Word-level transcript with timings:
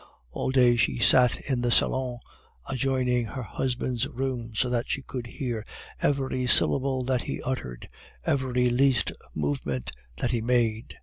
All 0.31 0.49
day 0.49 0.77
she 0.77 0.97
sat 0.97 1.39
in 1.41 1.61
the 1.61 1.69
salon 1.69 2.17
adjoining 2.67 3.25
her 3.25 3.43
husband's 3.43 4.07
room, 4.07 4.55
so 4.55 4.67
that 4.67 4.89
she 4.89 5.03
could 5.03 5.27
hear 5.27 5.63
every 6.01 6.47
syllable 6.47 7.03
that 7.05 7.21
he 7.21 7.39
uttered, 7.43 7.87
every 8.25 8.67
least 8.67 9.11
movement 9.35 9.91
that 10.17 10.31
he 10.31 10.41
made. 10.41 10.97